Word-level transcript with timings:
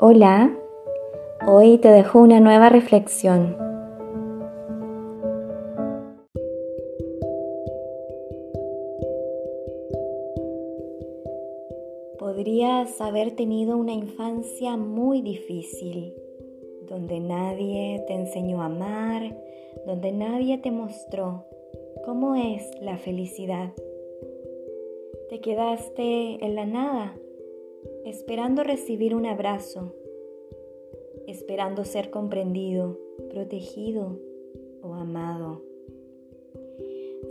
Hola, 0.00 0.56
hoy 1.44 1.78
te 1.78 1.88
dejo 1.88 2.20
una 2.20 2.38
nueva 2.38 2.68
reflexión. 2.68 3.56
Podrías 12.16 13.00
haber 13.00 13.34
tenido 13.34 13.76
una 13.76 13.92
infancia 13.92 14.76
muy 14.76 15.20
difícil, 15.20 16.14
donde 16.88 17.18
nadie 17.18 18.04
te 18.06 18.14
enseñó 18.14 18.62
a 18.62 18.66
amar, 18.66 19.36
donde 19.84 20.12
nadie 20.12 20.58
te 20.58 20.70
mostró 20.70 21.44
cómo 22.04 22.36
es 22.36 22.70
la 22.80 22.98
felicidad. 22.98 23.72
Te 25.28 25.40
quedaste 25.40 26.44
en 26.44 26.54
la 26.54 26.66
nada 26.66 27.16
esperando 28.08 28.62
recibir 28.62 29.14
un 29.14 29.26
abrazo, 29.26 29.94
esperando 31.26 31.84
ser 31.84 32.10
comprendido, 32.10 32.98
protegido 33.28 34.18
o 34.82 34.94
amado. 34.94 35.62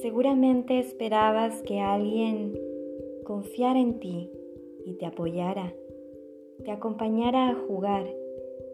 Seguramente 0.00 0.78
esperabas 0.78 1.60
que 1.62 1.80
alguien 1.80 2.58
confiara 3.24 3.78
en 3.80 4.00
ti 4.00 4.30
y 4.86 4.94
te 4.94 5.04
apoyara, 5.04 5.74
te 6.64 6.70
acompañara 6.70 7.50
a 7.50 7.54
jugar, 7.54 8.06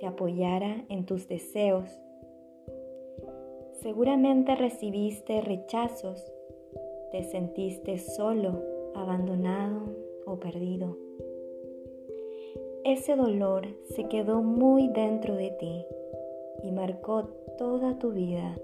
te 0.00 0.06
apoyara 0.06 0.86
en 0.88 1.04
tus 1.04 1.28
deseos. 1.28 1.90
Seguramente 3.82 4.54
recibiste 4.54 5.42
rechazos, 5.42 6.32
te 7.10 7.22
sentiste 7.24 7.98
solo, 7.98 8.62
abandonado 8.94 9.94
o 10.24 10.38
perdido. 10.38 10.96
Ese 12.84 13.14
dolor 13.14 13.68
se 13.94 14.08
quedó 14.08 14.42
muy 14.42 14.88
dentro 14.88 15.36
de 15.36 15.50
ti 15.50 15.86
y 16.64 16.72
marcó 16.72 17.28
toda 17.56 17.96
tu 18.00 18.10
vida 18.10 18.58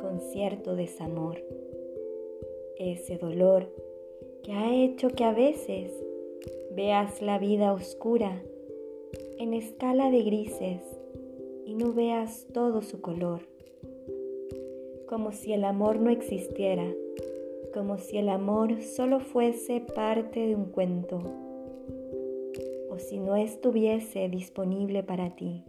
con 0.00 0.20
cierto 0.20 0.74
desamor. 0.74 1.36
Ese 2.78 3.18
dolor 3.18 3.68
que 4.42 4.52
ha 4.52 4.74
hecho 4.74 5.10
que 5.10 5.24
a 5.24 5.34
veces 5.34 5.92
veas 6.74 7.20
la 7.20 7.38
vida 7.38 7.74
oscura 7.74 8.42
en 9.36 9.52
escala 9.52 10.10
de 10.10 10.22
grises 10.22 10.80
y 11.66 11.74
no 11.74 11.92
veas 11.92 12.46
todo 12.54 12.80
su 12.80 13.02
color, 13.02 13.40
como 15.06 15.32
si 15.32 15.52
el 15.52 15.64
amor 15.64 16.00
no 16.00 16.08
existiera, 16.08 16.90
como 17.74 17.98
si 17.98 18.16
el 18.16 18.30
amor 18.30 18.80
solo 18.80 19.20
fuese 19.20 19.82
parte 19.82 20.46
de 20.46 20.56
un 20.56 20.64
cuento 20.64 21.47
si 23.08 23.18
no 23.18 23.36
estuviese 23.36 24.28
disponible 24.28 25.02
para 25.02 25.30
ti. 25.34 25.64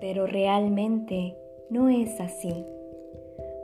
Pero 0.00 0.26
realmente 0.26 1.36
no 1.68 1.88
es 1.88 2.20
así, 2.20 2.64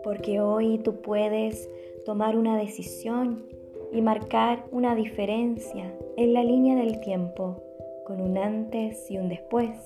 porque 0.02 0.40
hoy 0.40 0.78
tú 0.78 1.00
puedes 1.02 1.70
tomar 2.04 2.36
una 2.36 2.58
decisión 2.58 3.44
y 3.92 4.00
marcar 4.00 4.64
una 4.72 4.96
diferencia 4.96 5.94
en 6.16 6.32
la 6.32 6.42
línea 6.42 6.74
del 6.74 7.00
tiempo 7.00 7.62
con 8.06 8.20
un 8.20 8.36
antes 8.36 9.08
y 9.08 9.18
un 9.18 9.28
después. 9.28 9.78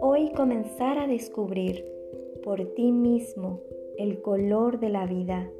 Hoy 0.00 0.30
comenzar 0.32 0.98
a 0.98 1.06
descubrir 1.06 1.84
por 2.42 2.64
ti 2.74 2.92
mismo 2.92 3.60
el 3.98 4.22
color 4.22 4.80
de 4.80 4.88
la 4.88 5.04
vida, 5.04 5.50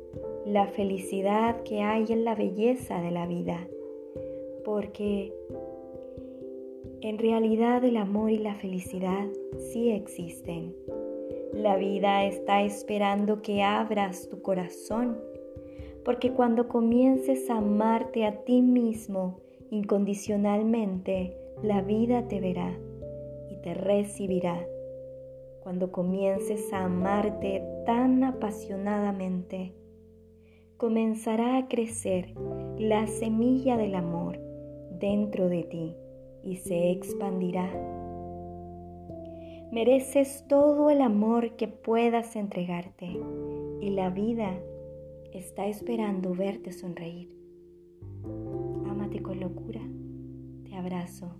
la 0.47 0.69
felicidad 0.69 1.63
que 1.65 1.83
hay 1.83 2.07
en 2.09 2.25
la 2.25 2.35
belleza 2.35 3.01
de 3.03 3.11
la 3.11 3.27
vida 3.27 3.69
porque 4.65 5.33
en 7.03 7.19
realidad 7.19 7.85
el 7.85 7.97
amor 7.97 8.31
y 8.31 8.39
la 8.39 8.55
felicidad 8.55 9.27
sí 9.59 9.91
existen. 9.91 10.73
La 11.53 11.77
vida 11.77 12.25
está 12.25 12.63
esperando 12.63 13.43
que 13.43 13.63
abras 13.63 14.29
tu 14.29 14.41
corazón, 14.41 15.19
porque 16.05 16.33
cuando 16.33 16.69
comiences 16.69 17.51
a 17.51 17.57
amarte 17.59 18.25
a 18.25 18.45
ti 18.45 18.63
mismo 18.63 19.41
incondicionalmente, 19.71 21.37
la 21.63 21.83
vida 21.83 22.29
te 22.29 22.41
verá 22.41 22.79
y 23.51 23.57
te 23.63 23.75
recibirá. 23.75 24.65
Cuando 25.65 25.91
comiences 25.91 26.73
a 26.73 26.85
amarte 26.85 27.65
tan 27.85 28.23
apasionadamente, 28.23 29.73
comenzará 30.77 31.59
a 31.59 31.67
crecer 31.67 32.33
la 32.79 33.09
semilla 33.09 33.77
del 33.77 33.97
amor 33.97 34.52
dentro 35.03 35.49
de 35.49 35.65
ti 35.65 35.97
y 36.45 36.57
se 36.57 36.93
expandirá. 36.93 37.69
Mereces 39.73 40.45
todo 40.49 40.91
el 40.91 41.01
amor 41.01 41.57
que 41.57 41.67
puedas 41.67 42.37
entregarte 42.37 43.19
y 43.81 43.91
la 43.91 44.11
vida 44.11 44.61
está 45.33 45.67
esperando 45.67 46.35
verte 46.35 46.73
sonreír. 46.73 47.37
Ámate 48.89 49.21
con 49.21 49.41
locura. 49.41 49.81
Te 50.65 50.77
abrazo. 50.77 51.35